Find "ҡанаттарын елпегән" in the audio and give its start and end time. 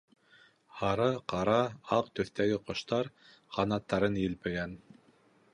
3.59-4.79